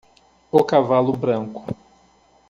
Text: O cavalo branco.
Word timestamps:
O 0.51 0.63
cavalo 0.63 1.13
branco. 1.13 1.63